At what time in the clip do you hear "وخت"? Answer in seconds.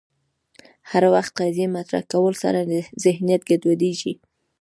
1.13-1.31